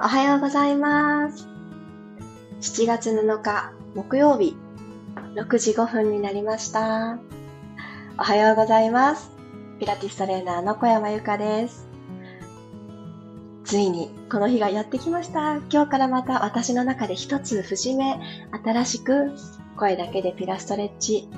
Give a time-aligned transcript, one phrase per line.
[0.00, 1.46] おはようございます。
[2.60, 4.56] 7月7日木曜日
[5.34, 7.18] 6時5分になりました。
[8.18, 9.30] おはようございます。
[9.78, 11.86] ピラティストレーナーの小山由かです。
[13.64, 15.56] ついにこの日がやってきました。
[15.70, 18.18] 今日からまた私の中で一つ節目、
[18.64, 19.32] 新しく
[19.76, 21.28] 声だけでピラストレッチ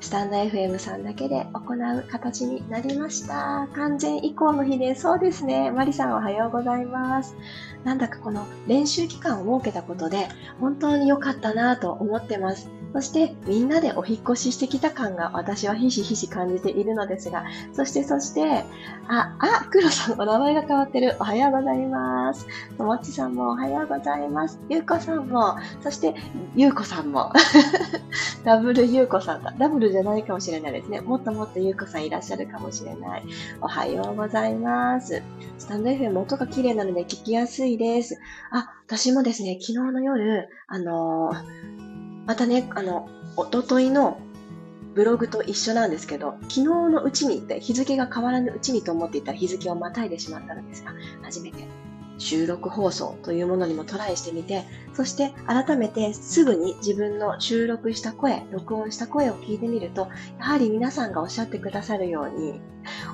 [0.00, 3.68] スタンド FM さんだけで行う形になりました。
[3.74, 4.94] 完全移行の日で。
[4.94, 5.70] そうですね。
[5.70, 7.36] マリさんおはようございます。
[7.84, 10.28] なんだかこの練習期間を設けたことで
[10.60, 12.77] 本当に良かったなと思ってます。
[12.92, 18.64] そしてみんなでお引越ししてきた感が私はひしひし感じているのですが、そしてそして、
[19.08, 21.16] あ、あ、黒さんお名前が変わってる。
[21.20, 22.46] おはようございます。
[22.76, 24.58] ともちさんもおはようございます。
[24.68, 26.14] ゆうこさんも、そして
[26.56, 27.32] ゆうこさんも。
[28.44, 29.54] ダブルゆうこさんだ。
[29.58, 31.00] ダブルじゃないかもしれないですね。
[31.00, 33.24] もっともっとゆうこさんいらっしゃるかもしれない。
[33.60, 35.22] おはようございます。
[35.58, 38.18] スタンド FM 音が綺麗なので聞きやすいです。
[38.50, 41.87] あ、私もですね、昨日の夜、あのー
[42.28, 44.20] またね、あの、おとといの
[44.94, 51.64] ブログと一緒なんですけど、昨日のうちにって日付が変わらぬうちにと思っていた日付をまたいでしまったのですが、初めて
[52.18, 62.60] 収録放送というものにもトライしてみて、そして改めてすぐに自分の収録した声、録音した声を聞いてみると、やはり皆さんがおっしゃってくださるように、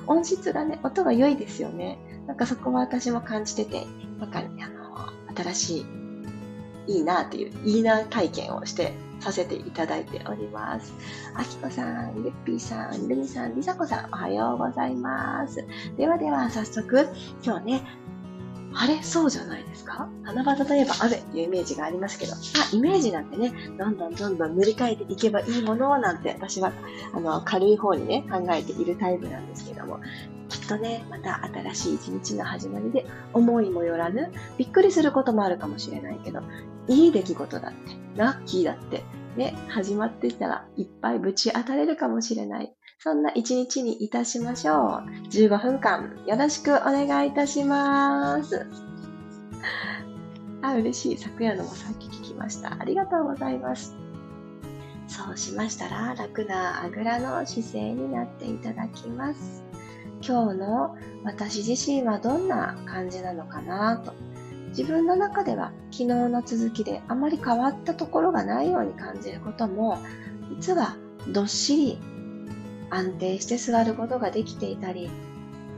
[0.07, 1.99] 音質がね、音が良いですよね。
[2.27, 3.87] なんかそこは私も感じてて、
[4.19, 5.85] なんか、あの、新しい
[6.87, 8.93] いいなっていう、いいな体験をして
[9.25, 10.93] させていただいております。
[11.33, 15.65] あきこさん、ゆっぴーさん、ルミさん、りさこさん、おはようございます。
[15.97, 17.07] ではでは、早速、
[17.43, 17.81] 今日ね、
[18.77, 19.01] あれ？
[19.01, 20.09] そうじゃないですか？
[20.23, 22.37] 七夕といえば雨っていうイメージがありますけど、あ、
[22.73, 26.71] イメージなんてね、どんどんどんどん塗り替えていけばいいものなんて、私は、
[27.13, 29.99] あの、軽い方にね、考えているタイプなんですけども、
[30.49, 36.41] きっとね、また新しい一日の始まりで、思いもよらぬ、びっくりすることもあるかもしれないけど、
[36.87, 37.77] いい出来事だって、
[38.15, 39.03] ラッキーだって、
[39.37, 42.73] ね、始まってきたらいっぱいぶち当たれるかもしれない。
[43.07, 44.77] そんな一日にいたしましょう。
[45.29, 48.65] 15分間よろしくお願いいたします。
[50.63, 51.17] あ、嬉しい。
[51.19, 52.75] 昨夜のもさっき聞きました。
[52.79, 53.95] ありがとうございます。
[55.07, 59.63] そうしましたら、楽なあぐらの姿勢になっていただきます。
[60.27, 64.13] 今日の私自身はどんな感じなのかなと。
[64.69, 69.99] 自分の中では昨日の続きであまり変わったところがないように感じることも、
[70.59, 70.95] 実は
[71.31, 72.14] どっしり
[72.89, 75.09] 安定して座ることができていたり、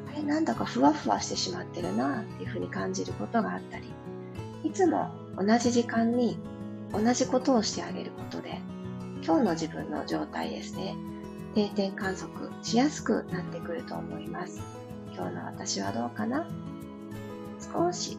[0.10, 3.86] あれなんだかふわふわしてしまってるなっていうふうに感じることがあったり、
[4.64, 6.38] いつも同じ時間に
[6.92, 8.60] 同じことをしてあげることで、
[9.24, 10.96] 今日の自分の状態ですね、
[11.56, 14.62] 定点観測しやすくなってくると思います。
[15.16, 16.48] 今日の私はどうかな？
[17.74, 18.18] 少し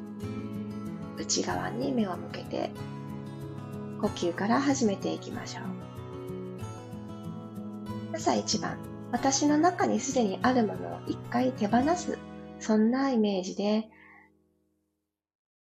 [1.17, 2.71] 内側に目を向けて
[4.01, 5.78] 呼吸から始めていきましょう。
[8.15, 8.79] 朝一番、
[9.13, 12.19] 私の中にすでにあるものを一回手放す、
[12.59, 13.89] そんなイメージで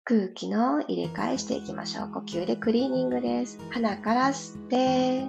[0.03, 2.11] 空気の入れ替えしていきましょう。
[2.11, 3.57] 呼吸でクリーニングです。
[3.71, 5.25] 鼻から吸って、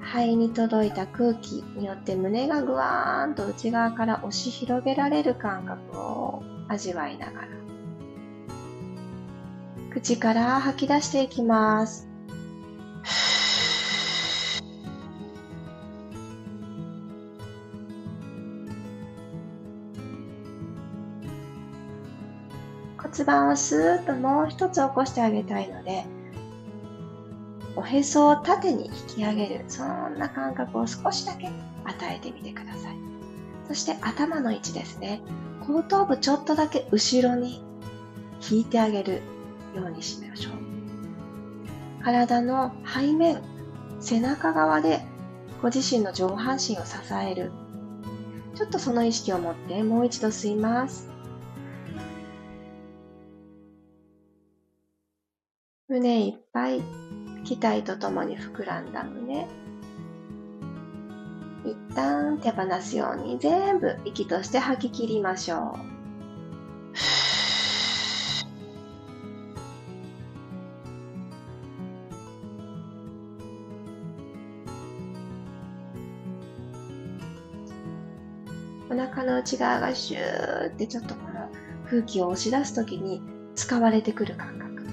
[0.00, 7.48] 肺に届いた空気によって胸がぐわーんと内側から押し広げられる感覚を味わいながら
[9.90, 12.06] 口から吐き出していきます。
[22.98, 26.04] 骨盤をスーッともう一つ起こしてあげたいので
[27.74, 31.50] おへそを縦に引き上げるそんな感覚を少しだけ
[31.84, 32.96] 与えてみてください。
[33.66, 35.20] そして頭の位置ですね。
[35.66, 37.64] 後頭部ちょっとだけ後ろに
[38.48, 39.22] 引いてあげる。
[39.74, 42.02] ようにしましょう。
[42.02, 43.42] 体の背面
[44.00, 45.02] 背中側で
[45.60, 47.52] ご自身の上半身を支える。
[48.54, 51.08] ちょっとその意識を持ってもう一度吸います。
[55.88, 56.80] 胸いっぱい
[57.44, 59.46] 期待とともに膨らんだ胸。
[61.64, 65.99] 一旦手放すように全部息として吐き切りましょう。
[78.90, 81.48] お腹の内側がシューってちょっとこの
[81.88, 83.22] 空気を押し出す時に
[83.54, 84.86] 使われてくる感覚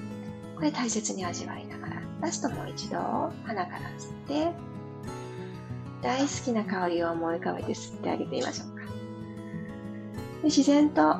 [0.56, 2.98] これ大切に味わいながらラストもう一度
[3.44, 4.52] 鼻から吸って
[6.02, 8.84] 大好きな香りを思い浮かべて吸ってあげてみましょうか
[10.42, 11.16] で自然と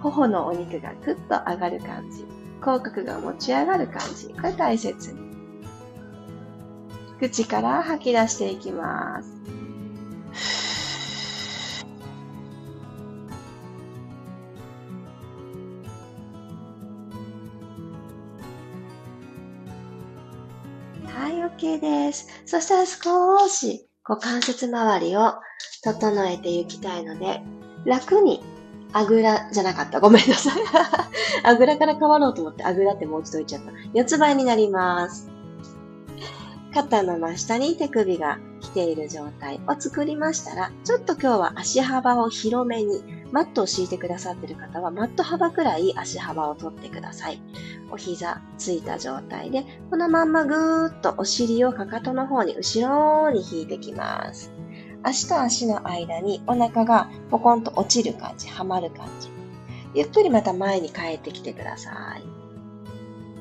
[0.00, 2.24] 頬のお肉がぐっと上がる感じ。
[2.60, 4.28] 口角が持ち上がる感じ。
[4.34, 5.20] これ大切に。
[7.18, 9.30] 口から吐き出していきます。
[21.76, 22.28] OK です。
[22.46, 25.34] そしたら少し股関節周りを
[25.84, 27.42] 整えていきたいので、
[27.84, 28.42] 楽に
[28.92, 30.00] あぐらじゃなかった。
[30.00, 30.54] ごめんなさい。
[31.44, 33.72] あぐらから変わろうと思ってあぐらってもう一度言っちゃった。
[33.94, 35.28] 四つ倍になります。
[36.74, 47.40] 肩の真下に手首が来ている状態を作りましたら、ちょっと今日は足幅を広めに、マットを敷いてくださってる方は、マット幅くらい足幅を取ってください。
[47.90, 54.50] お膝ついた状態で、このまんまぐーっとお尻をかかとの方に後ろに引いてきます。
[55.02, 59.30] 足と足の間にお腹がポコンと落ちる感じ、はまる感じ。
[59.94, 62.22] ゆっくりまた前に帰ってきてください。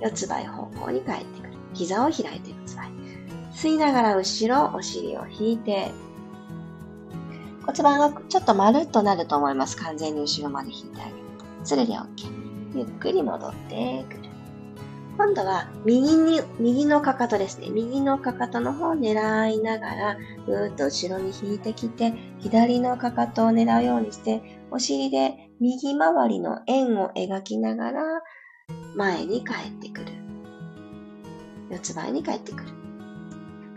[0.01, 1.53] 四つ倍方向に帰ってくる。
[1.73, 2.89] 膝を開いて四つ倍。
[3.53, 5.91] 吸いながら後ろ、お尻を引いて、
[7.69, 9.77] 骨盤がちょっと丸っとなると思います。
[9.77, 11.17] 完全に後ろまで引いてあげる。
[11.63, 12.07] それで OK。
[12.73, 14.29] ゆっくり戻ってくる。
[15.15, 17.69] 今度は右に、右のかかとですね。
[17.69, 20.17] 右のかかとの方を狙いながら、
[20.47, 28.01] ぐーっと後ろに引いてきて、左のかかとを狙うようにして、お尻で右回りの円を描きながら、
[28.95, 30.07] 前に帰ってくる。
[31.69, 32.69] 四つ倍に帰ってくる。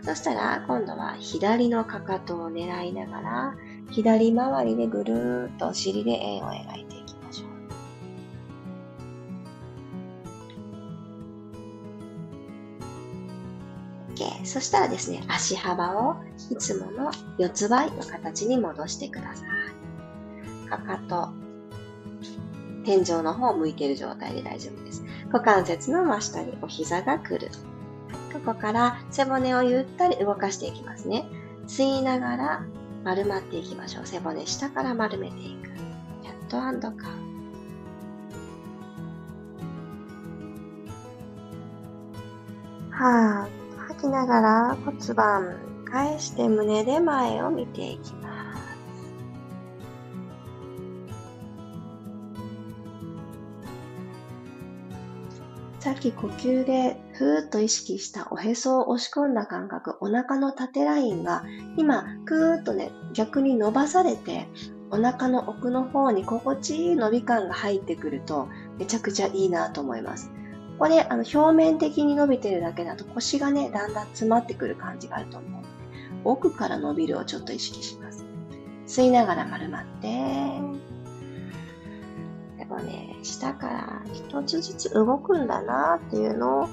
[0.01, 3.55] そしたら、今度は左のかかとを狙いながら、
[3.91, 7.49] 左回りでぐるーっとお尻で円を描いていきましょう。
[14.15, 14.45] OK。
[14.45, 16.15] そしたらですね、足幅を
[16.49, 19.43] いつもの四つ倍の形に戻してくださ
[20.65, 20.69] い。
[20.69, 21.29] かかと、
[22.83, 25.03] 天井の方を向いている状態で大丈夫です。
[25.27, 27.49] 股関節の真下にお膝が来る。
[28.33, 31.25] ここから背骨をゆったり動かしていきますね。
[31.67, 32.65] 吸いながら
[33.03, 34.05] 丸まっていきましょう。
[34.05, 35.69] 背骨下から丸めていく。
[36.21, 37.11] キャットカウ。
[42.91, 45.57] はぁ、吐きながら骨盤
[45.91, 48.22] 返して胸で前を見ていきます。
[55.83, 61.43] さっき呼吸でふーっと意識したおへそを押し込んだ感覚、お腹の縦ラインが
[61.75, 64.47] 今、ぐーっとね、逆に伸ばされて、
[64.91, 68.47] お腹の奥の方に心地いい伸び感が入ってくると、
[68.79, 70.31] めちゃくちゃいいなと思います。
[70.79, 75.67] これ、あの、表面的に伸びてるだけだと腰がね、だんだん詰まってくる感じがあると思うので、
[76.23, 78.25] 奥から伸びるをちょっと意識します。
[78.87, 80.07] 吸いながら丸まって、
[82.73, 86.69] こね、下から一つずつ動くんだなっていうのを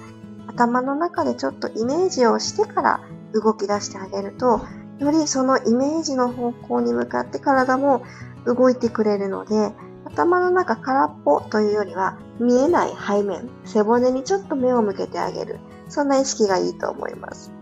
[0.46, 3.00] 頭の中でちょっとイメージをしてから
[3.34, 4.62] 動き出してあげると、
[4.98, 8.02] よりそのイメージの方向に向かって体も
[8.46, 9.72] 動いてくれるので、
[10.06, 15.58] 頭の中空っぽというよりは見えない背面、背骨にちょっと目を向けてあげる。
[15.88, 17.52] そんな意識がいいと思います。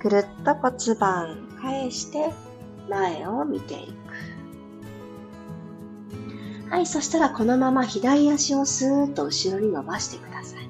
[0.00, 2.32] くるっと骨盤返して
[2.88, 4.05] 前を見ていく。
[6.70, 10.68] はい、そしたらこのまま左足をスーッと後ろに伸ばしてください。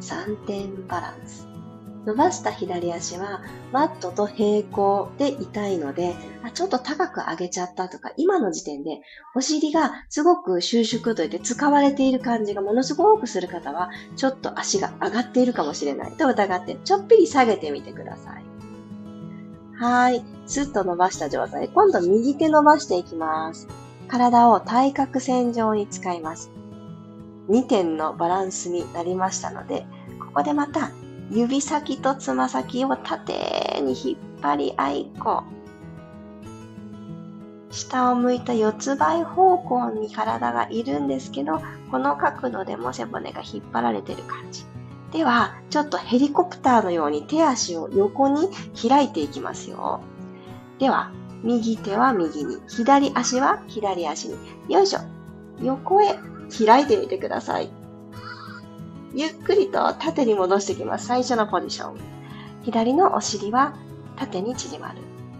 [0.00, 1.46] 3点バランス。
[2.06, 9.00] 伸ばした左足はマットと平行で痛いので、あちょっと高く上げちゃったとか、今の時点で
[9.34, 18.44] お尻がすごく収縮といって使われている感じがものすごくする方は、ちょっと足が上がっているかもしれないと疑って、ちょっぴり下げてみてください。
[19.78, 20.24] はい。
[20.46, 21.68] スッと伸ばした状態。
[21.68, 23.85] 今度右手伸ばしていきます。
[24.08, 26.50] 体を対角線上に使います。
[27.48, 29.86] 2点のバランスになりましたので、
[30.18, 30.90] ここでまた
[31.30, 35.56] 指先とつま先を縦に引っ張り合いこう。
[37.74, 41.60] 下を向いた四つ倍方向に体がいるんですけど、
[41.90, 44.64] この角度でも背骨が引っ張られてる感じ。
[45.12, 48.48] では、ちょっとヘリコプターのように手足を横に
[48.88, 50.00] 開いていきますよ。
[50.78, 51.10] では、
[51.46, 54.34] 右手は右に、左足は左足に。
[54.68, 55.00] よいしょ。
[55.62, 56.18] 横へ
[56.66, 57.70] 開いてみてください。
[59.14, 61.06] ゆっくりと縦に戻していきます。
[61.06, 61.96] 最初のポジション。
[62.64, 63.74] 左のお尻は
[64.16, 64.98] 縦に縮まる。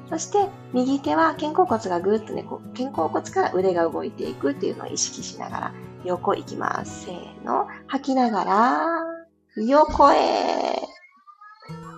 [0.08, 7.06] そして、右手は肩甲骨がぐーっとね、こう肩甲骨から腕が動いていくっていうのを意識しながら横行きます。
[7.06, 7.66] せーの。
[7.88, 9.02] 吐きながら、
[9.56, 10.16] 横へ。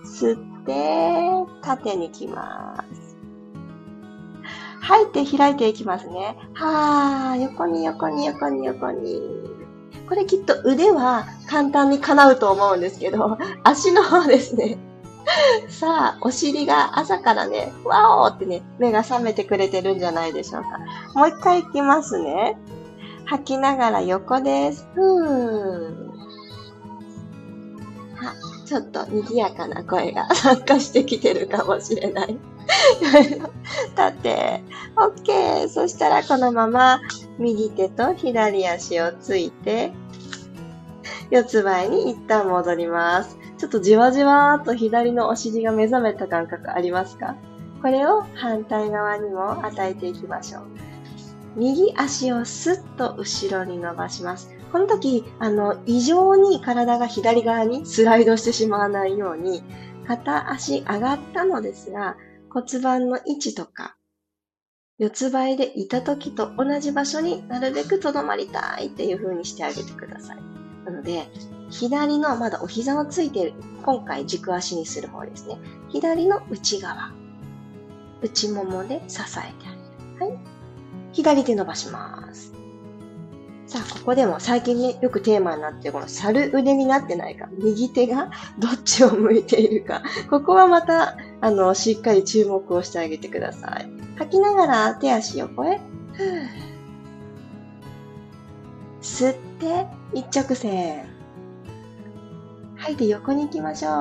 [0.03, 1.29] 吸って、
[1.61, 3.08] 縦に来ます。
[4.81, 6.37] 吐いて開いていきますね。
[6.53, 9.21] はー、横に横に横に横に。
[10.07, 14.77] これきっと腕は簡単に叶うと思うんですけど、足の方ですね。
[15.67, 20.79] さあ、お尻が朝からね、わおってね、目が覚めてくれてるんじゃないでしょうか。
[21.13, 22.57] もう一回いきますね。
[23.25, 24.87] 吐きながら横です。
[24.95, 26.09] ふー。
[28.15, 28.33] は、
[28.65, 32.37] ちょっと賑やかな声が参加してきてるかもしれない。
[33.11, 34.63] 立て。
[34.95, 35.67] OK。
[35.69, 37.01] そしたらこのまま
[37.37, 39.91] 右手と左足をついて、
[41.31, 43.37] 四つ前に一旦戻ります。
[43.57, 47.35] ちょっとじわじわーっと左のお尻が目覚めた感覚ありますか？
[47.81, 50.63] これを反対側にも与えていきましょう。
[51.55, 54.49] 右足をスッと後ろに伸ばします。
[54.71, 59.63] この時、あの、異常に体が左側にスライドしてしまわないように、
[60.07, 62.17] 片足上がったのですが、
[62.49, 63.95] 骨盤の位置とか、
[64.97, 70.37] 四つ倍でいた時と同じ場所になるべくとどまりたいっていう風にしてあげてください。
[70.85, 71.29] なので、
[71.69, 73.53] 左のまだお膝をついている、
[73.83, 75.57] 今回軸足にする方ですね。
[75.89, 77.13] 左の内側、
[78.21, 80.31] 内ももで支えてあげる。
[80.31, 80.39] はい。
[81.13, 82.53] 左手伸ばします。
[83.69, 93.87] さあ、ここでも最近ね、よくテーマになってこの猿腕になってないか、右手が どっちを向いているか、ここはまた、あの、しっかり注目をしてあげてください。
[94.17, 95.79] 吐きながら手足横へ、
[99.03, 99.85] 吸って、
[100.15, 101.05] 一直線。
[102.75, 103.93] 吐いて横に行きましょう。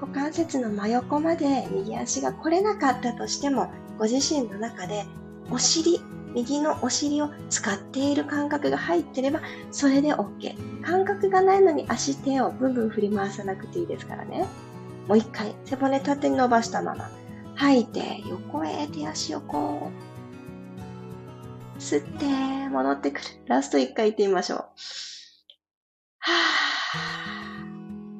[0.00, 5.04] 股関節の真横まで右足が来れなかったとしても、ご自身の中で
[5.50, 6.00] お尻
[6.36, 9.40] 右のお尻を使っている感覚が入ってれば、
[9.72, 10.82] それで OK。
[10.82, 14.46] 感覚がないのに足手をブンブン振り回さなくていいですからね。
[15.08, 17.10] もう一回、背骨縦に伸ばしたまま。
[17.54, 19.90] 吐いて、横へ手足横。
[21.78, 23.26] 吸って、戻ってくる。
[23.46, 24.58] ラスト一回行ってみましょう。
[24.58, 26.32] は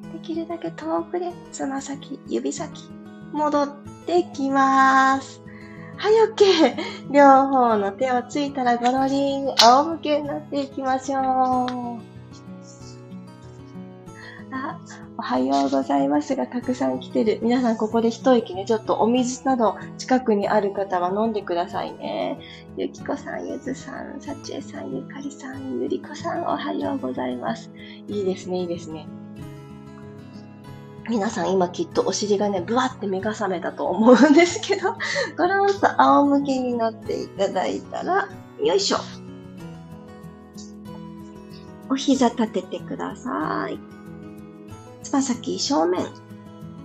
[0.09, 0.13] ぁ。
[0.13, 2.89] できるだけ遠くで、つま先、指先、
[3.31, 5.46] 戻ってきます。
[5.97, 7.11] はい、OK。
[7.11, 11.23] 両方の手をついたらゴロリン、仰向けになっていきましょう。
[14.51, 14.79] あ、
[15.17, 17.39] おはようございますが、たくさん来てる。
[17.41, 22.39] 皆さんここで一息ね、ちょっとお水など近くにある方は飲んでくださいね。
[22.77, 27.71] ゆきこさん、ゆずさん、さちえさん、ゆかりさん、ゆりこさん、おはようございます。
[28.07, 29.07] いいですね、いいですね。
[31.09, 34.93] 皆さん今きっとお尻がね、ブワって目が覚めたと思うんですけど、
[35.37, 38.27] ゴロンと仰向けになっていただいたら、
[38.61, 38.97] よいしょ。
[41.89, 43.79] お膝立ててください。
[45.03, 46.05] つま先正面。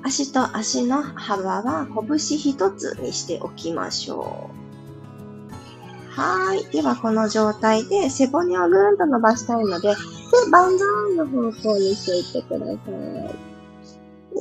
[0.04, 4.50] 足と足の幅は拳一つにしておきましょ
[6.16, 6.20] う。
[6.20, 6.64] はい。
[6.72, 9.96] では、この状態で背骨をぐーんと伸ばしたいので、で、
[10.50, 12.72] 万歳の方向にしていってくださ
[13.48, 13.51] い。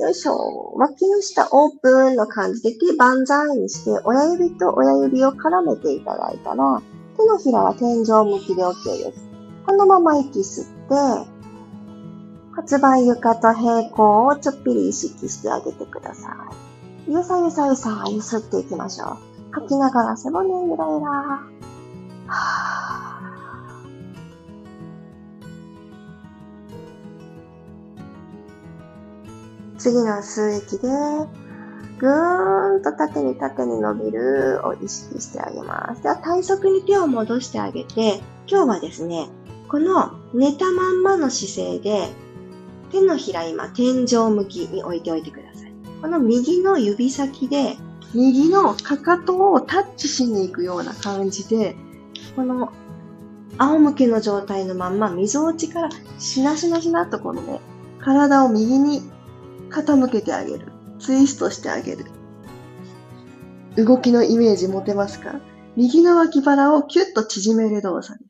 [0.00, 0.72] よいしょ。
[0.76, 6.82] 脇の下オープンの感じで手万歳にして、親指と親指を絡めていただいたら、
[7.16, 9.24] 手のひらは天井向きで OK です。
[9.66, 11.30] このまま息吸って、
[12.54, 16.36] 骨盤床と平行をちょっぴり意識してあげてくださ
[17.08, 17.10] い。
[17.10, 19.16] ゆさゆさゆさゆすっていきましょう。
[19.52, 21.06] 吐きながら背骨ゆらゆら。
[22.26, 23.11] はぁ
[29.82, 30.86] 次の吸う息で、
[31.98, 36.04] ぐーんと縦に縦に伸びるを意識してあげます。
[36.04, 39.26] では体側に手を戻してあげて、今日はですね、
[39.68, 42.08] この寝たまんまの姿勢で、
[42.92, 45.72] 手のひら今天井向きに置いておいてください。
[46.00, 47.76] この右の指先で、
[48.14, 51.74] 右のかかとをタッチしに行くような感じで、
[52.36, 52.72] この
[53.58, 57.60] 仰向けの状態のまんま、溝落ちからしなしなしなとこのね、
[57.98, 59.02] 体を右に
[59.72, 60.72] 傾けてあげる。
[61.00, 62.04] ツイストしてあげる。
[63.76, 65.40] 動きのイメージ持てますか？
[65.76, 68.24] 右の脇腹をキュッと縮める動作で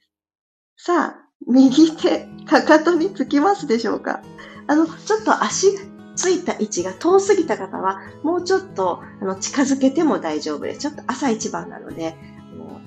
[0.76, 0.84] す。
[0.86, 4.22] さあ、右手、かかとにつきますでしょうか？
[4.68, 5.66] あの、ちょっと足
[6.14, 10.80] ついた位置が遠すぎた方は、もうちょっとあの近づけても大丈夫です。
[10.80, 12.14] ちょっと朝一番なので、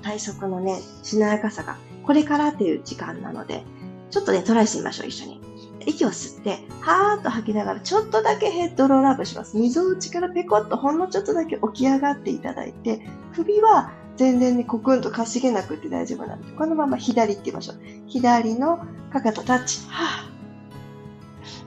[0.02, 3.64] 体側のね、しなやかさが、これからっていう時間なので、
[4.10, 5.40] ちょっとね、トライしてみましょう、一緒に。
[5.86, 9.56] 息を吸って、はーっと吐きながら、ちょっとだけヘッドロールアップします。
[9.56, 13.00] 溝内からペコッとほんのちょっとだけ起き上がっていただいて、
[13.34, 17.76] 首は全然ね、コクンとかしげなくて大丈夫なので、このまま左ってみましょう。
[18.06, 18.78] 左の
[19.12, 19.80] かかとタッチ。
[19.88, 20.36] はー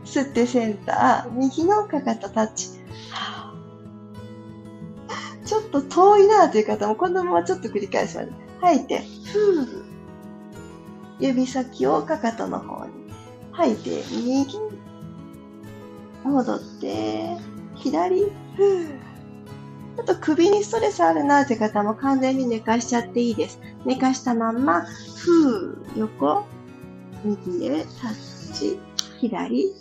[0.05, 1.31] 吸ってセンター。
[1.31, 2.69] 右のかかとタッチ。
[3.11, 3.53] は
[5.45, 8.29] ちょっと遠いなという方も、このままちょっと繰り返します。
[8.59, 9.83] 吐いて、ふー。
[11.19, 12.88] 指先をかかとの方。
[13.59, 14.57] 吐いて、右。
[16.23, 17.37] 戻って、
[17.75, 18.21] 左。
[18.21, 18.29] ふ。
[19.97, 23.59] ちょっと首にストレスあるなって方も完全に寝かしちゃっていいです。
[23.85, 26.45] 寝かしたまんま、ふー、横、
[27.25, 28.79] 右へタッチ、
[29.19, 29.73] 左、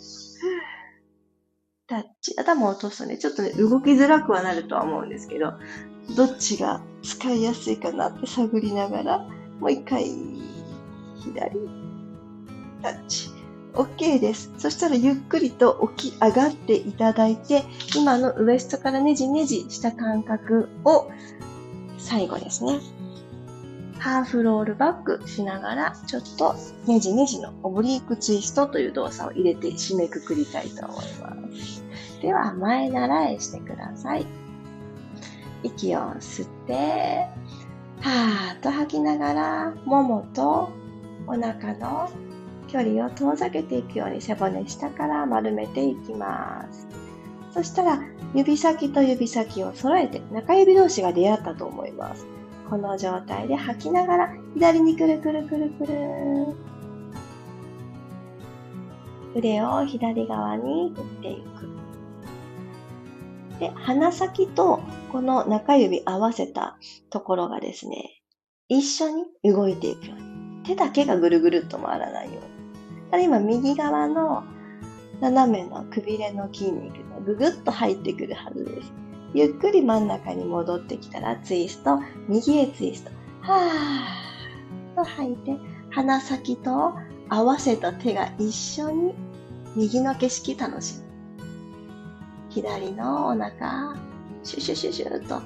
[1.87, 2.35] タッチ。
[2.37, 5.53] 頭を落とすとね、ちょっとね、動きづらくはなるとは思うんですけど、
[6.17, 9.19] どっちが使いやすいかなって探りながら、
[9.59, 10.03] もう一回、
[11.23, 11.57] 左、
[12.81, 13.38] タッチ。
[13.73, 14.51] OK です。
[14.57, 17.63] そしたらゆっくりと起き上がっていただいて、
[17.95, 21.09] 今のウエストからねじねじした感覚を
[21.97, 22.79] 最後ですね。
[23.99, 26.55] ハーフロールバックしながら、ちょっと
[26.87, 31.83] ねじねじのオブリークツイストという動作を入れて締めくくりたいと思います。
[32.21, 34.25] では、前習いしてください。
[35.63, 37.27] 息を吸って、
[38.01, 40.69] はーっと吐きながら、ももと
[41.27, 42.09] お腹の
[42.71, 46.87] 距離を遠ざけていくように背骨下から丸めていきます。
[47.51, 47.99] そしたら、
[48.35, 52.25] 指先と指先を揃えて中指同士が出会ったと思います。
[52.69, 55.95] この状態で吐きながら左にくるくるくるくる。
[59.35, 61.69] 腕を左側に振っていく。
[63.59, 64.79] で、鼻先と
[65.11, 66.77] この中指合わせた
[67.09, 68.21] ところがですね、
[68.67, 70.29] 一緒に動いていくように。
[70.63, 72.48] 手だけがぐるぐるっと回らないように。
[73.11, 74.43] ただ今右側の
[75.19, 78.93] 斜めのくびれの筋肉がぐぐっと入ってくるはずです。
[79.33, 83.11] ゆっくり真ん中に戻ってきたらツイスト、右へツイスト。
[83.41, 85.57] はーと吐いて、
[85.91, 86.93] 鼻先と
[87.29, 89.13] 合わせた手が一緒に
[89.75, 91.03] 右の景色楽しむ。
[92.49, 93.95] 左のお腹、
[94.43, 95.41] シュシュシュシュと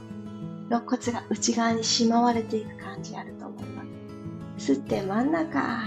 [0.69, 3.83] 肋骨が内側にしまわれていく感じあると思いま
[4.57, 4.73] す。
[4.73, 5.79] 吸って真ん中。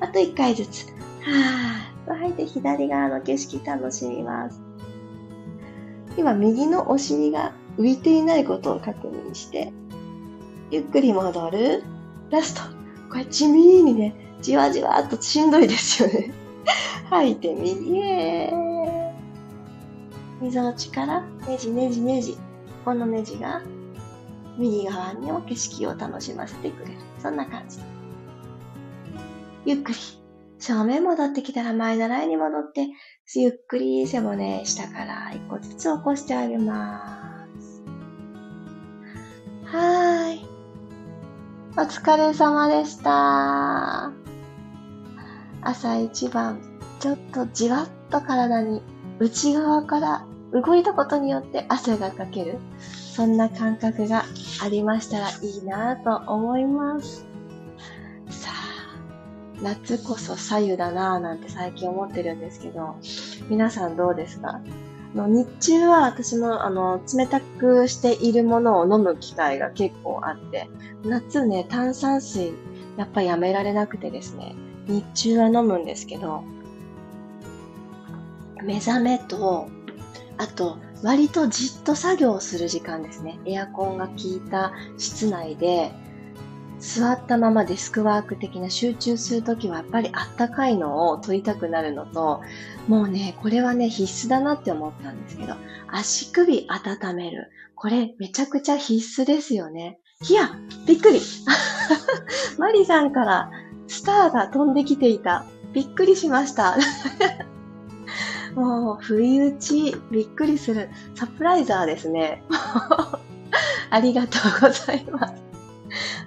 [0.00, 0.86] あと一回ずつ。
[1.22, 4.60] はーと吐いて左側の景色楽しみます。
[6.16, 9.72] 今右のお尻が浮いていないことを確認して、
[10.70, 11.84] ゆっくり戻る。
[12.30, 12.62] ラスト。
[13.10, 16.32] これ地味にね、じわじわっとしんどいですよね。
[17.08, 18.52] 吐いて右へ。
[20.40, 22.36] 溝の力、ねじねじねじ。
[22.84, 23.62] このねじが
[24.58, 26.98] 右側にも景色を楽しませてくれる。
[27.18, 27.78] そんな感じ。
[29.64, 29.98] ゆっくり。
[30.58, 32.88] 正面戻ってきたら前習いに戻って、
[33.36, 37.82] ゆっくり背骨下から一個ずつ起こしてあげます。
[39.64, 40.46] はーい。
[41.76, 44.12] お疲れ様でした。
[45.62, 46.60] 朝一番、
[46.98, 48.82] ちょっとじわっと体に
[49.20, 52.58] 内側から動いたことによって汗がかける。
[53.14, 54.24] そんな感覚が
[54.62, 57.27] ありましたらいいなと思います。
[59.62, 62.96] 夏こそ左右だなぁなんて最近思ってるんですけど、
[63.48, 64.60] 皆さんどうですか？
[65.14, 70.68] の日中は私もあの冷たくしているものを飲む機会が結構あって、
[71.02, 72.52] 夏ね、炭酸水
[72.96, 74.54] やっぱやめられなくてですね、
[74.86, 76.44] 日中は飲むんですけど、
[78.62, 79.68] 目覚めと、
[80.36, 83.38] あと割とじっと作業する時間ですね。
[83.46, 85.90] エアコンが効いた室内で、
[86.78, 92.40] 座ったままデスクワーク的な集中するときはやっぱりあったかいのを取りたくなるのと、
[92.86, 95.54] もうね、これはね、必須だなって思ったんですけど、
[95.88, 97.50] 足首温める。
[97.74, 99.98] これめちゃくちゃ必須ですよね。
[100.28, 100.50] いや、
[100.86, 101.20] びっくり
[102.58, 103.50] マリさんから
[103.86, 105.44] スターが飛んできていた。
[105.72, 106.76] びっくりしました。
[108.54, 110.88] もう、不意打ち、びっくりする。
[111.14, 112.42] サプライザーですね。
[113.90, 115.47] ありがとうございます。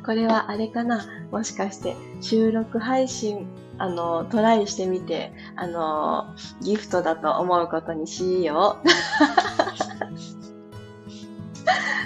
[0.05, 1.05] これはあれかな？
[1.31, 8.87] もしかして収録配信、あの、トライしてみて、あの、ギフトだと思うことにしよう。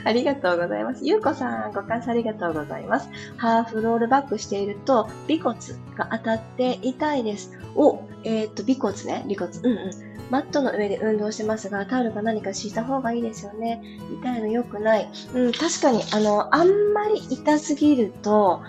[0.08, 1.04] ありがとうございます。
[1.04, 3.10] ゆうこさん、ご感謝ありがとうございます。
[3.38, 5.58] ハーフロールバックしていると、尾骨
[5.97, 7.58] が当たって痛いです。
[7.75, 9.51] お、えっ、ー、と、尾骨ね、尾骨。
[9.58, 10.04] うんうん。
[10.29, 13.81] マットの上で運動してますが、タオルか何か敷いた方がいいですよね。
[14.19, 15.09] 痛いの良くない。
[15.33, 18.61] うん、確かに、あの、あんまり痛すぎると、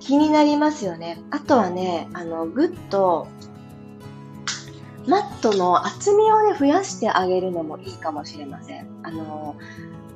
[0.00, 1.20] 気になりますよね。
[1.30, 3.26] あとはね、あの、ぐっと、
[5.06, 8.88] マットの厚みをね、増やしてあげるのもいいかもしれません。
[9.02, 9.56] あの、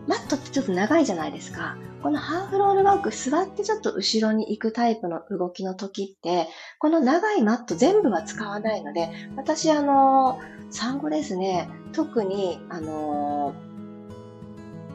[0.07, 1.77] マットってちょっと長いじゃないですか。
[2.03, 6.49] このハーフロールバック座ってちょっと後ろに行くタイプの動きの時って、
[6.79, 13.55] この長いマット全部は使わないので、私あの、産後ですね、特にあの、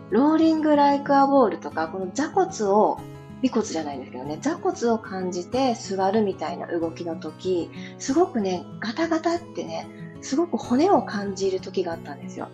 [0.10, 2.97] ローリングライクアボールとか、この座骨を、
[3.43, 7.69] 尾骨じゃないんですけどね、座骨を感じて座るみたいな動きの時、
[8.00, 9.88] すごくね、ガタガタってね、
[10.21, 12.50] すごく骨を感じる時があったんですよ。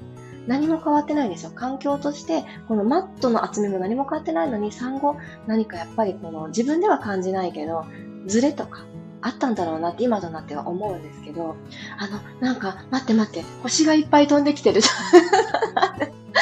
[0.48, 1.52] 何も変わってないんですよ。
[1.54, 5.15] 環境として、このマットの厚みも何も変わってないのに、産後、
[5.48, 7.86] 何かやっぱりこの自分では感じないけど、
[8.26, 8.86] ズレとか、
[9.24, 11.56] あったんだろうなって今となっては思うんですけど、
[12.00, 14.82] あの、なんか、待って待って、星がいっぱい飛んできてる。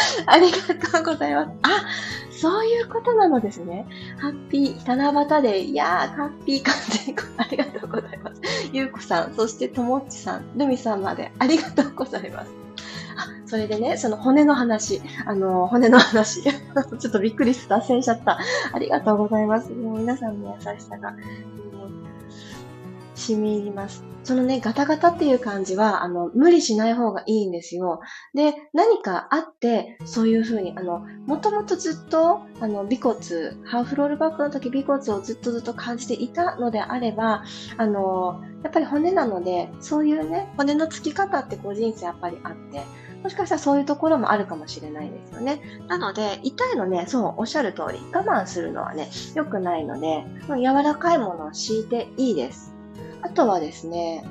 [0.25, 1.51] ありがとうございます。
[1.63, 1.85] あ、
[2.31, 3.85] そういうことなのですね。
[4.19, 8.41] ハッピー、七夕で、いやー、ハッピー感じ、 ありがとうございます。
[8.71, 12.51] ゆうこさん、そしてともっちさん、ルミさんまで、ありがとうございます。
[13.17, 18.39] あ、それでね、その骨の話、あの、骨の話、 ちょっとびっくりして脱線しちゃった。
[18.73, 19.71] ありがとうございます。
[19.71, 21.13] もう皆さんの優しさが、
[23.19, 24.03] 染み入ります。
[24.23, 28.01] そのね、ガタガタっていう感じは、あの、無理しない方がいいんですよ。
[28.33, 33.15] で、何かあって、そういう風に、あの、もともとずっと、あの、尾骨、
[33.65, 37.43] ハーフロールバックの時尾骨をずっとずっと感じていたのであれば、
[37.77, 42.83] あの、やっぱり骨なので、そういうね、骨のつき方ってこう人生やっぱりあって、
[43.23, 45.61] もしかしたらそういうところもあるかもしれないですよね。
[45.87, 52.78] なので、痛いのね、そう、おっしゃる通り、我慢するのはね、良くないので、柔らかいものを敷いていいです。
[53.21, 54.23] あとはですね、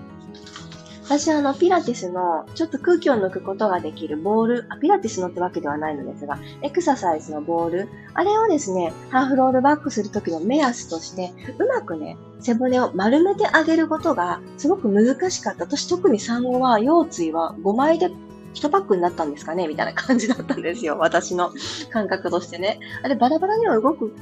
[1.09, 15.64] 私あの、ピラティスの、ちょっと空気を抜くことができるボール、あ、ピラティスのってわけではないのですが、エクササイズのボール、あれをですね、ハーフロールバックするときの目安として、うまくね、背骨を丸めてあげることが、すごく難しかった。
[15.64, 18.11] 私特に産後は、腰椎は5枚で
[18.53, 20.98] 1パックになったんですかねみたいな感じだったんですよ。
[20.98, 21.53] 私の
[21.90, 22.81] 感覚としてね。
[23.03, 24.12] あれ、バラバラには動く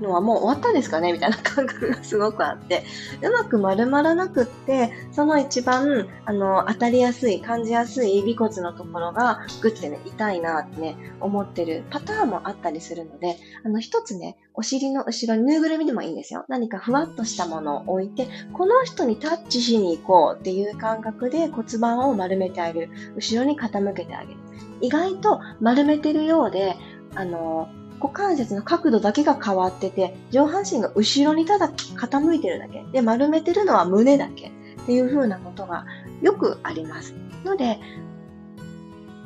[0.00, 1.12] のはもう終わったんですかね？
[1.12, 2.84] みたいな感覚がすごくあって、
[3.22, 16.44] うまく丸まらなくって、その一番、あの、当たりやすい、感じやすい尾骨のところが、グッてね、痛いなってね、思ってるパターンもあったりするので、あの、一つね、お尻の後ろにぬいぐるみでもいいんですよ。
[16.48, 22.90] 何かふわっとしたものを置いて、この人にタッチしに行こうっていう感覚で骨盤を丸めてあげる。
[23.16, 24.38] 後ろに傾けてあげる。
[24.80, 26.76] 意外と丸めてるようで、
[27.14, 27.68] あの、
[28.00, 32.84] 股関節の角度だけが変わってて、上半身が後ろにただ傾いてるだけ。
[32.92, 34.48] で、丸めてるのは胸だけ。
[34.48, 35.86] っていう風なことが
[36.20, 37.14] よくあります。
[37.44, 37.80] ので、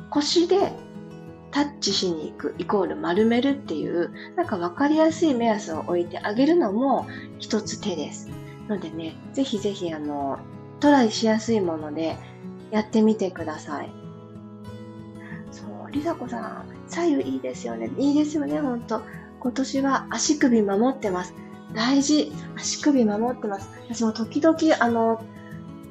[0.09, 0.71] 腰で
[1.51, 7.07] タッチしに行くイコール丸めるっていう、なんかわかりやすい目安を置いてあげるのも
[7.39, 8.29] 一つ手です。
[8.67, 10.39] のでね、ぜひぜひあの、
[10.79, 12.15] トライしやすいもので
[12.71, 13.91] やってみてください。
[15.51, 17.89] そう、りさこさん、左右いいですよね。
[17.97, 19.01] いいですよね、ほんと。
[19.39, 21.33] 今年は足首守ってます。
[21.73, 22.31] 大事。
[22.57, 23.69] 足首守ってます。
[23.87, 25.21] 私も時々、あの、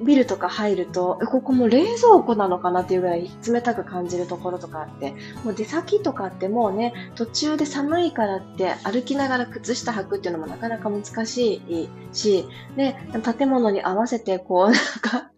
[0.03, 12.45] ビルとか入ると、ここも冷蔵庫なのかなっていうぐらい冷たく感じるところとかあって、もう出先とかってもうね、途中で寒いからって歩きながら靴下履くっていうのもなかなか難しいし、
[12.77, 12.97] で、
[13.37, 15.31] 建物に合わせてこう、なんか、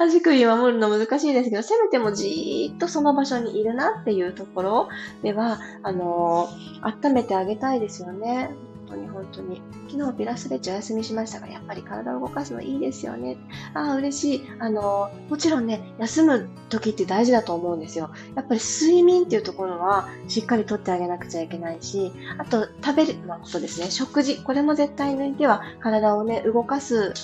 [0.00, 4.88] 足首守るの難しいですけど、せめてもじーっとその場所にいるなっていうところ
[5.22, 8.50] では、あのー、温めてあげたいですよね。
[8.88, 9.62] 本当に本当に。
[9.88, 13.36] 昨日ピラスレッチお休みしましたが、やっぱり体を動かすのいいですよね。
[13.74, 14.42] ああ、嬉しい。
[14.58, 18.10] あの、もちろんね、休む時って大事だと思うんですよ。
[18.34, 23.90] やっぱり睡眠っていうところはしっかりとってあげなくちゃいけないし、あと食べるのことですね。
[23.90, 24.42] 食事。
[24.42, 27.14] これも絶対抜いては体をね、動かす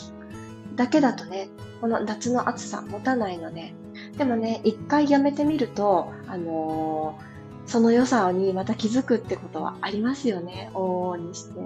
[0.77, 1.49] だけだとね、
[1.81, 3.75] この夏の暑さ持たないので。
[4.19, 7.37] でもね、一回やめてみると、あのー
[7.67, 10.71] その良さにまた気づくってことはありますよね。
[10.73, 11.61] 往々にして。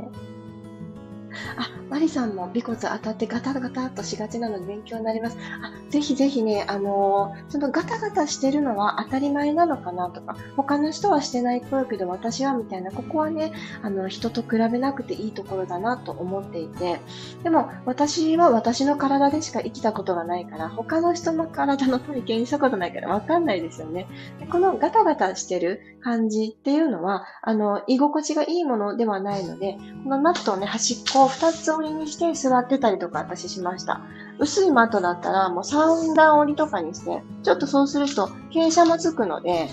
[1.57, 5.37] あ、マリさんも尾骨当たってガタガタっとしがちなので勉強になります。
[5.63, 17.01] あ、ぜひぜひね、あのー、そのガタガタしてるのは当たり前なのかなとか、他の人はしてないっぽいけど私はみたいな、ここはね、あの、人と比べなくていいところだなと思っていて、
[17.43, 24.07] でも私は私の体でしか生きたことがないから、他の人の体の体験したことないからわかんないですよね。
[24.39, 34.01] でこのガタガタしてる感じっていうのは、あの、居心地がいいものではないので、このマットをね、端っこを2つ折りにして座ってたりとか私しました。
[34.39, 39.69] 薄いマットだったらもう3段折りとかにして、ちょっとそうすると傾斜もつくので、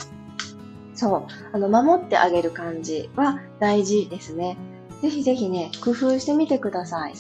[0.94, 4.58] そう、あの、守ってあげる感じは大事ですね。
[5.02, 7.14] ぜひぜひね、工夫してみてください。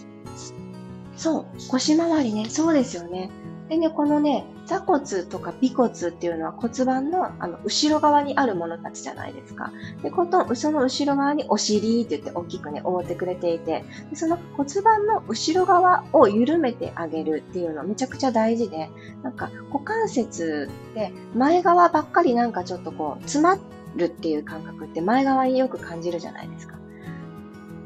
[1.15, 3.29] そう、腰回りね、そうですよね。
[3.69, 9.71] でね、このね、座骨とか尾骨っていうのは骨盤のあの後ろ側にあるものたちじゃないですか。
[10.03, 18.89] で、このその後ろ側にお尻って言って大きくね、覆ってくれていて、でその骨盤の後ろ側を緩めてあげるっていうのはめちゃくちゃ大事で、
[19.21, 23.59] なんか股関節って前側ばっかりなんかちょっとこう詰ま
[23.97, 26.77] るっていう感覚って前側によく感じるじゃないですか。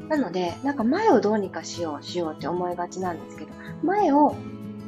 [0.08, 3.50] なので、なんか前をどうにかしようしようって思いがちなんですけど、
[3.82, 4.34] 前を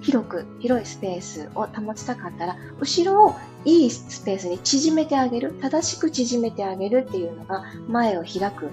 [0.05, 8.71] 広く、広いスペースを保ちたかったら、後ろをいいスペースに縮めてあげる、正しく縮めてあげるっていうのが前を開く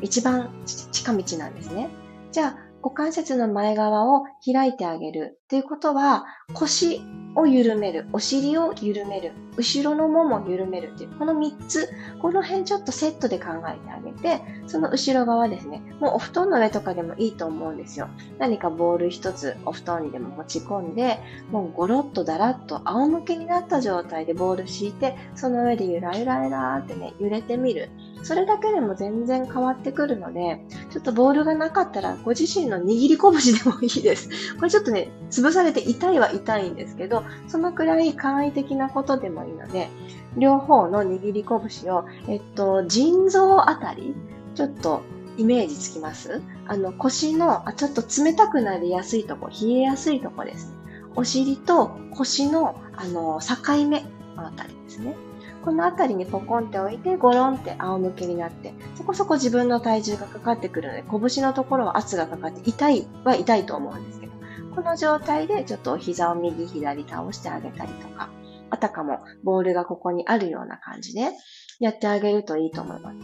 [0.00, 1.90] 一番近道なんですね。
[2.30, 7.02] じゃあ、股関節の前側を開いてあげるっていうことは、腰
[7.36, 11.88] を緩める、お尻を緩める、後ろのもも緩めるっていう、この3つ、
[12.20, 18.08] この辺ちょっとセットで考えてあげて、その後ろ側ですね、もうお布団の上とかでもいいと思うんですよ。
[18.38, 21.18] 何かボール1つお布団にでも持ち込んで、
[21.50, 27.90] もうゴロッとだらっと仰向けになった状態でボール敷いて、その上でゆらゆらゆらってね、揺れてみる。
[28.22, 34.28] それだけでも全然変わってくるので、ちょっとボールがなかったらご自身の握り拳でもいいです。
[34.56, 39.88] これちょっとね、潰されて痛いは痛いんですけど、そのくらい簡易的なことでもいいので、
[40.36, 44.14] 両方の握り拳を、えっと、腎臓あたり、
[44.54, 45.02] ちょっと
[45.36, 46.42] イメージつきます？
[46.66, 50.74] あの、腰のあ、ちょっと冷たくなりやすいとこ、冷えやすいとこです。
[51.16, 54.02] お尻と腰の、あの、境目
[54.36, 55.16] のあたりですね。
[55.64, 64.32] この辺りにポコンって置いて、ゴロンって仰向けになって、そこそこ自分の体重がかかってくるので、拳のところは圧がかかって、痛いは痛いと思うんですけど、
[64.74, 68.30] この状態でちょっと膝を右左倒してあげたりとか、
[68.70, 71.32] あたかもボールがここにあるような感じで
[71.80, 73.16] やってあげるといいと思います。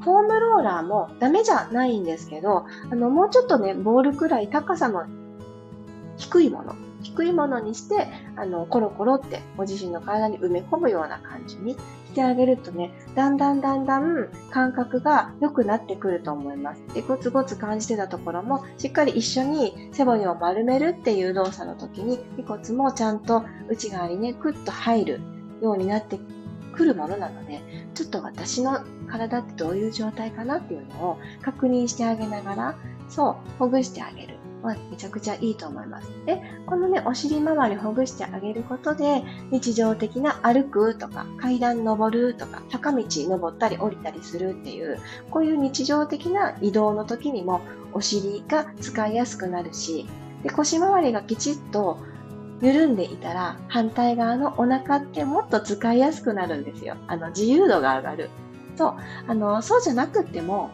[0.00, 5.04] フォームローラーもダメじゃないんですけど、あの、もうちょっとね、ボールくらい高さの
[6.16, 11.78] 低いもの、低いものにして、あの、コロコロってご自身の体に埋め込むような感じにし
[12.14, 16.82] てあげるとね、だんだんだんだん感覚が良くなってくると思います。
[16.94, 25.20] で、ゴツゴツ感じてたところも、しっかり一緒に背骨を丸めるっていう動作の時に、尾骨もちゃんと内側にね、クッと入る
[25.62, 26.18] ようになって
[26.74, 27.60] くるものなので、
[27.94, 32.74] ちょっと私の体ってどういう状態かなっていうのを確認してあげながら、
[33.08, 34.37] そう、ほぐしてあげる。
[34.90, 36.08] めちゃくちゃいいと思います。
[36.26, 44.98] で、このね、お尻周りほぐしてあげることで、日常的な歩くとか、階段登るとか、坂道登ったり降りたりするっていう、
[45.30, 47.60] こういう日常的な移動の時にも、
[47.92, 50.06] お尻が使いやすくなるし、
[50.42, 51.98] で腰回りがきちっと
[52.60, 56.96] 緩んでいたら、反対側のお腹ってもっと使いやすくなるんですよ。
[57.06, 58.30] あの、自由度が上がる。
[58.76, 60.70] と、あの、そうじゃなくても、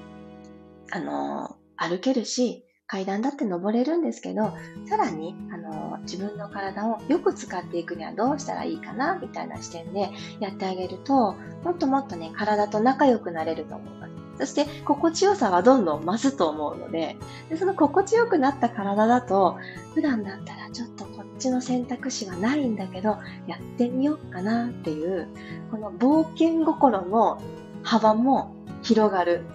[0.90, 4.52] あの、歩けるし、階段だって登れるんですけど、
[4.88, 14.14] さらに、あの、自分の体をよく使っていくにはどうしたらいいかな、みたいな視点でやってあげると、もっともっとね、体と仲良くなれると思います。
[14.38, 17.16] そして、心地よさはどんどん増すと思うので、
[17.48, 19.56] でその心地よくなった体だと、
[19.94, 23.16] 普段だったらちょっとこっちの選択肢はないんだけど、
[23.46, 25.28] やってみようかなっていう、
[25.70, 27.40] この冒険心の
[27.82, 29.46] 幅も広がる。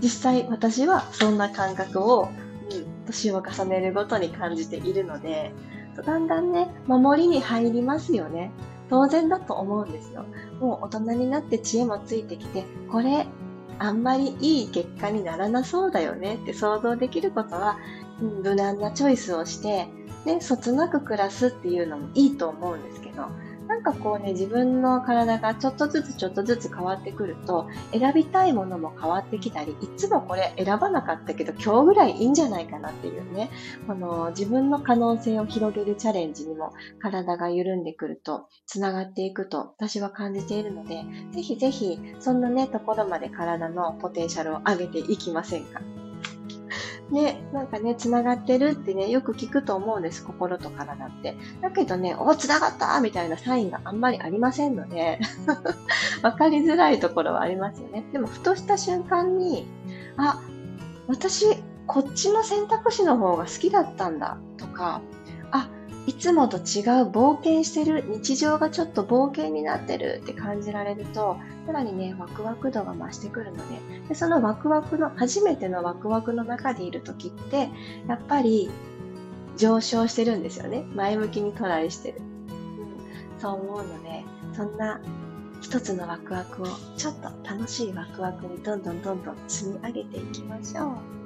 [0.00, 2.28] 実際私はそんな感覚を
[3.06, 5.52] 年を重ねるごとに感じているので、
[6.04, 8.50] だんだんね、守りに入りますよね。
[8.90, 10.24] 当然だと思うんですよ。
[10.60, 13.26] もう大人になって知恵もついてきて、これ、
[13.78, 17.76] あんまりいい結果にならなそうだよねって想像できることは、
[18.20, 19.88] うん、無難なチョイスをして、
[20.24, 23.26] ね、そつなく暮らすっていうのもいいと思うんですけど、
[23.84, 33.50] かこうね、自分の体がちょっとずつちょっとずつ変わってくると、選びたいものも変わってきたり、いつもこれ選ばなかったけど、今日ぐらいいいんじゃないかなっていうね、
[33.86, 46.03] この自分の可能性を広げるチャレンジにも体が緩んでくると、つながっていくと私は感じているので、ぜひぜひ、そんなね、ところまで体のポテンシャルを上げていきませんか？
[47.10, 51.36] ね、なんかね、つながってるってね、よく聞くと思うんです、心と体って。
[51.60, 55.20] だけどね、お、つながったみたいなサインがあんまりありませんので、
[56.22, 58.04] わかりづらいところはありますよね。
[58.12, 59.66] でも、ふとした瞬間に、
[60.16, 60.40] あ、
[61.06, 61.46] 私、
[61.86, 65.02] こっちの選択肢の方が好きだったんだ、とか、
[66.06, 66.62] いつもと違う
[67.08, 77.70] 冒険してる、日常がちょっと冒険になってるって感じられると、さらにね、ワクワク度が増してくるので、でそのワクワクの、初めてのワクワクの中でいる時って、
[78.06, 78.70] やっぱり
[79.56, 80.84] 上昇してるんですよね。
[80.94, 82.18] 前向きにトライしてる。
[82.18, 85.00] うん、そう思うので、そんな
[85.62, 86.66] 一つのワクワクを、
[86.98, 91.23] ちょっと楽しいワクワクにどんどんどんどん積み上げていきましょう。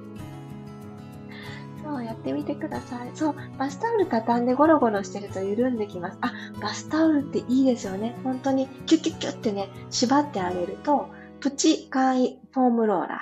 [1.89, 3.11] そう、やってみてください。
[3.15, 6.19] そう、バスタオル畳んでゴロゴロしてると緩んできます。
[6.21, 8.15] あ、バスタオルっていいですよね。
[8.23, 11.09] 本当にキュッキュッキュッってね、縛ってあげると、
[11.41, 13.19] プチ簡易フォームローラー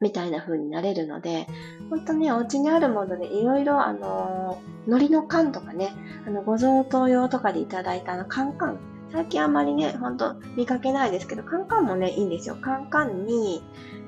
[0.00, 1.46] みたいな風になれるので、
[1.90, 5.92] 本当ね、お家にあるものでいろいろ、あの、海苔の缶とかね、
[6.26, 8.78] あの、ご贈答用とかでいただいたあの、カンカン、
[9.10, 12.56] 最近あまりね、ほんと見かけないですけど、カンカンもね、いいんですよ。
[12.60, 13.62] カンカンに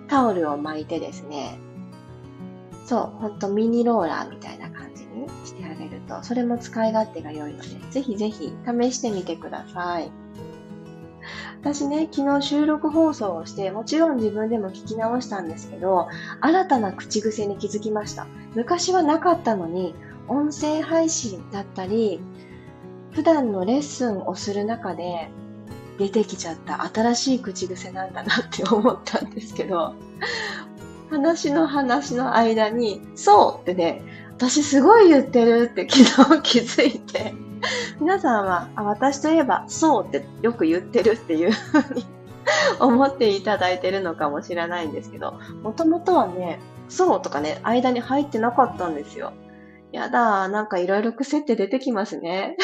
[0.09, 1.59] タオルを巻いてですね、
[2.89, 10.11] そう、ほんとミニローラーみたいな感じにしてあげると、それも使い勝手が良いので、ぜひぜひ試してみてください。
[11.61, 16.09] 私ね、昨日収録放送をして、もちろん自分でも聞き直したんですけど、
[16.41, 18.27] 新たな口癖に気づきました。
[18.55, 19.95] 昔はなかったのに、
[20.27, 22.23] 音声配信だったり、
[23.11, 25.29] 普段のレッスンをする中で
[25.99, 29.93] 出てきちゃった新しい口癖なんだなって思ったんですけど、
[31.11, 34.03] 話の話の間に、そうってね、
[34.37, 37.35] 私すごい言ってるって昨日 気づいて、
[38.01, 42.07] 皆さんは、あ私といえば、そうってよく言ってるっていうふうに
[42.81, 49.33] 思っていただいてるのかもしれないんですけど、もともとはね、そうとかね、間に入ってなかったんですよ。
[49.93, 52.57] やだなんかいろいろ癖って出てきますね。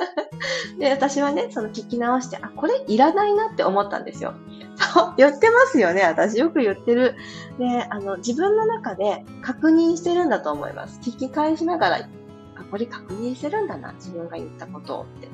[0.78, 4.34] で、私はね、その聞き直して、あ、これいらないなって思ったんですよ。
[4.76, 6.02] そう、言ってますよね。
[6.02, 7.16] 私よく言ってる。
[7.58, 11.00] で、あの、自分の中で確認してるんだと思います。
[11.00, 15.28] 聞き返しながらあ、これ確認してるんだな、自分が言ったことをって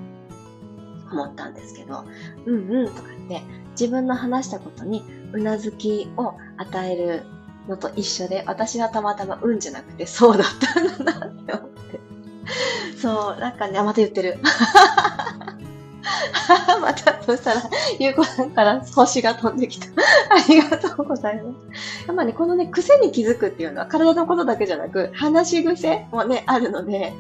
[1.11, 2.05] 思ったんですけど、
[2.47, 7.23] うんうんとかって自分の話したことにうなずきを与える
[7.69, 12.01] のと一緒で、私はたまたまうんじゃなくてそうだったんだなって思って。
[13.01, 14.39] そう、なんかね、あ、また言ってる。
[16.81, 17.63] また、そしたら、
[17.99, 19.87] ゆうこさんから星が飛んできた。
[19.87, 19.93] あ
[20.49, 22.07] りがとうございます。
[22.07, 27.13] やっぱね、このね、癖に気づくっていうのは体のことだけじゃなく、話し癖もね、あるので、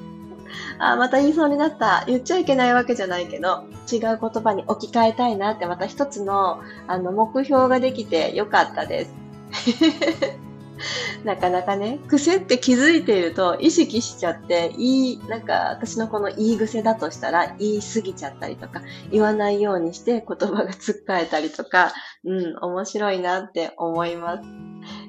[0.79, 2.05] あ、また言いそうになった。
[2.07, 9.28] 言っちゃいけないわけじゃないけど、違う言葉に置き換えたいなって、また一つの、あの、目標ができてよかったです。
[11.25, 21.93] なかなかね、癖って気づいていると意識しちゃって、いい、なんか私のこの言い癖だとしたら言い過ぎちゃったりとか、言わないようにして言葉がつっかえたりとか、
[22.25, 24.43] うん、面白いなって思います。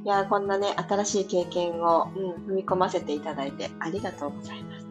[0.04, 4.86] いや、こんなね、新しい経験を、うん、踏み込ませていただいてありがとうございます。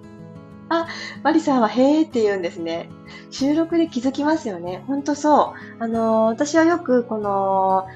[0.70, 0.86] あ、
[1.22, 2.88] マリさんはへーって言うんですね。
[3.30, 4.84] 収録で気づきますよね。
[4.86, 5.82] ほんとそう。
[5.82, 7.86] あのー、私はよくこの、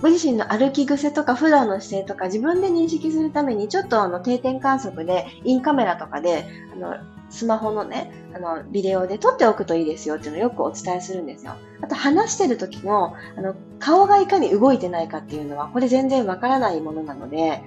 [0.00, 6.96] ご自身の歩き癖とか普段の姿勢とか自分で認識するためにちょっとあの定点観測でインカメラとかであの
[7.30, 11.54] スマホのね、あの、ビデオで撮っておくといいですよっていうのをよくお伝えするんですよ。
[11.80, 17.62] あと話してる時の、あの、顔がいかに動いてないかっていうのは、これ全然わからないものなので、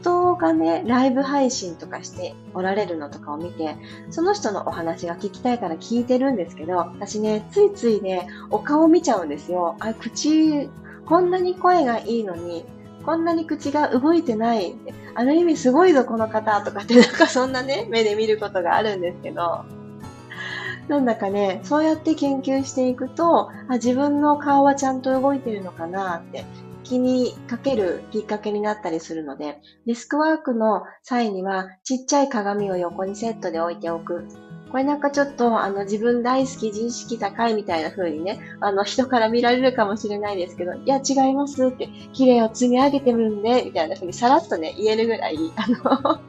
[0.00, 3.76] 人がね、ライブ配信とかしておられるのとかを見て、
[4.10, 9.76] その人のお話が聞きたいから聞いてるんですけど、私ね、ついついね、お顔見ちゃうんですよ。
[9.80, 10.68] あ、口
[11.06, 12.64] こんなに声がいいのに、
[13.04, 14.74] こんなに口が動いてない。
[15.14, 19.64] ある意味すごいぞ、この方とかって、なんかそんなね、目で見ることがあるんですけど、
[20.88, 26.44] なんだかね、そうやって研究していくと、あ自分の顔はちゃんと動いてるのかなって
[26.82, 34.26] 気にかけるきっかけになったりするので、デスクワークの際にはちっちゃい鏡を横にセットで置いておく
[34.74, 46.20] これなんかちょっと、あの、自分大好き、自意識高いみたいな風にね、あの、人から見られるかもしれないですけど、いや、違いますって、綺麗を積み上げてるんで、みたいな風にさらっとね、言えるぐらい、あの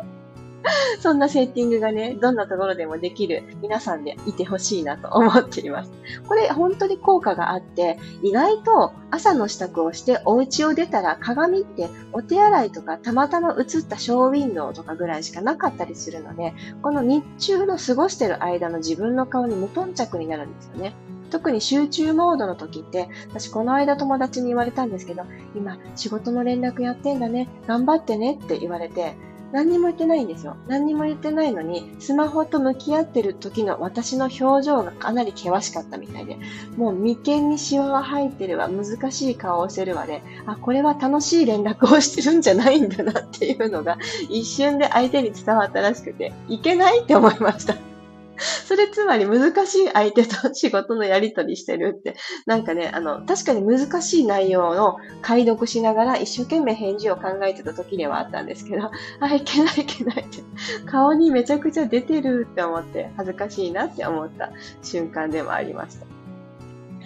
[1.00, 5.92] そんなセッティングがね、どんなところでもできる皆さんでいてほしいなと思っています。
[6.28, 20.94] これ本当に効果があって、意外と朝の支度をしてお家を出たら鏡ってお手洗いとかたまたま映ったショーウィンドウとかぐらいしかなかったりするので、この日中の過ごしてる間の自分の顔に無頓着になるんですよね。
[21.32, 25.24] 特に集中モードの時って、私この間友達に言われたんですけど、
[25.56, 29.16] 今仕事の連絡やってんだね、頑張ってねって言われて、
[29.56, 30.58] 何にも言ってないんですよ。
[30.68, 36.38] 何にも言ってないのに、スマホと向き合ってる時の私の表情がかなり険しかったみたいで、
[36.76, 43.98] もう眉間にシワが入ってるわ、難しい顔をしてるわで、あ、これは楽しい連絡をしてるんじゃないんだなっていうのが
[44.30, 47.95] 一瞬で相手に伝わったらしくて、いけないって思いました。
[48.66, 52.16] それつまり難しい相手と仕事のやりとりしてるって、
[52.46, 60.44] なんかね、あの、確かに難しい内容の解読しながら一生懸命返事を考えてた時ではあったんですけど、 あ、いけないいけないって、
[60.86, 64.52] 顔にめちゃくちゃ出てるって思って恥ずかしいなって思った
[64.84, 66.06] 瞬間でもありました。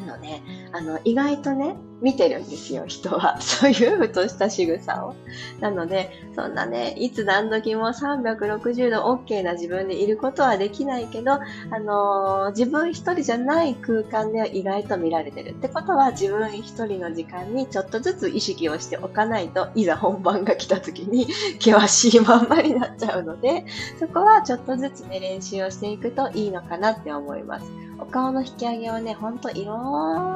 [0.02, 0.42] あのね、
[0.72, 3.40] あの、意外とね、見てるんですよ、人は。
[3.42, 5.16] そういうふとした仕草を。
[5.60, 11.40] なので、そんなね、いつ何時も360度 OK な自分でいることはできないけど、あ
[11.80, 15.50] のー、自分一人じゃない空間では意外と見られてる。
[15.50, 21.28] ってことは、自分一人の時間にちょっとずつ意識をしておかないといざ本番が来た時に
[21.60, 23.66] 険しいまんまになっちゃうので、
[24.00, 27.66] そこはちょっとずつね、練習をしていくといいのかなって思います。
[28.00, 29.76] お顔の引き上げはね、ほんといろ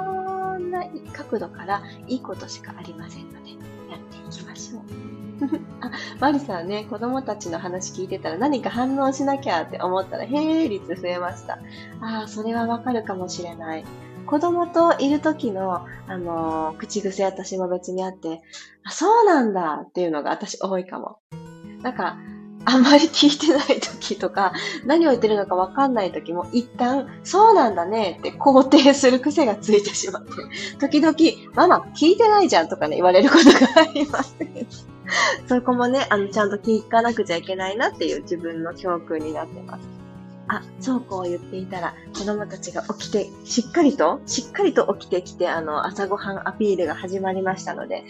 [0.09, 0.12] ん
[0.73, 3.51] な角度からいいことしかありませんので、
[3.89, 4.81] やっていきましょう。
[5.81, 11.59] あ、マリさんね、子供たちの話聞いてたら何か反応しなきゃって思ったら、へー率増えました。
[12.01, 13.85] ああ、それはわかるかもしれない。
[14.25, 18.41] 子供といる時の、あのー、口癖私も別にあって、
[18.83, 21.17] あ、そうなんだっていうのが私多いかも。
[21.81, 22.17] なんか、
[22.65, 24.53] あんまり聞いてない時とか、
[24.85, 30.31] 何を言ってるのかわかんない時も、一旦、そうなんだねって肯定する癖がついてしまって、
[30.79, 31.15] 時々、
[31.55, 34.35] ママ聞いてないじゃんとかね、言われることがあります。
[35.47, 40.02] そこもね、あの、ちゃんと聞かなくちゃいけないなっていう自分の教訓になってます。
[40.47, 48.03] あ、そうこう言っていたら、子供たちが起きて、しっかりと、しっかりと起きてきて、あの、朝ごはんアピールが始まりましたので、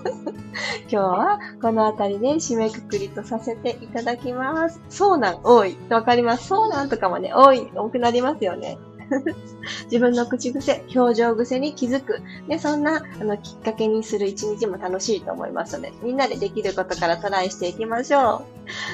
[0.90, 4.80] 今日はこのあたりで締めくくりとさせていただきます。
[4.90, 5.78] そうなん多い。
[5.88, 6.48] わかります。
[6.48, 8.78] そうなんとかもね、多い、多くなりますよね。
[9.84, 12.22] 自分の口癖、表情癖に気づく。
[12.48, 18.44] で、そんな、あの、きっかけにする一日も楽しいと思いますので、みんなでできることからトライしていきましょ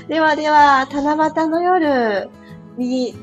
[0.06, 0.08] う。
[0.08, 2.30] ではでは、七夕の夜
[2.76, 3.14] に、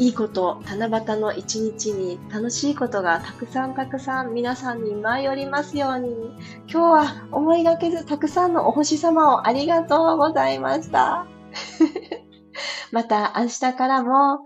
[0.00, 6.12] いいこと、七夕の一日に楽しいことがたくさんたくさん皆さんに舞い降りますように。
[6.68, 11.26] 今日は思いがけずたくさんのお星様をありがとうございました。
[12.92, 14.44] また明日からも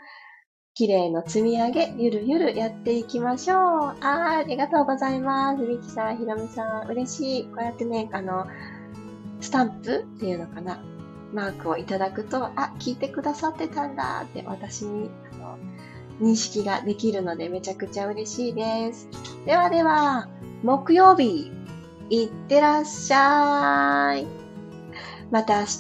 [0.75, 3.59] 綺麗の積み上げ、ゆるゆるやっていきましょう。
[3.59, 5.63] ああありがとうございます。
[5.63, 7.45] みきさん、ひろみさん、嬉しい。
[7.45, 8.47] こうやってね、あの、
[9.41, 10.83] スタンプっていうのかな。
[11.35, 15.59] マークをいただくと、あ、聞いてくださってたんだって私に、あの、
[16.21, 19.09] 認識ができるのでめちゃくちゃ嬉しいです。
[19.45, 20.29] ではでは、
[20.63, 21.53] 木曜日、
[22.09, 24.27] いってらっしゃい。
[25.31, 25.71] また明日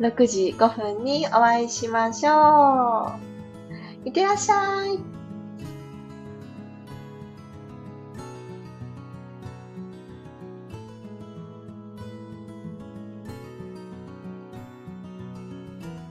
[0.00, 3.33] 6時5分にお会いしましょう。
[4.04, 5.13] いってらっしゃい。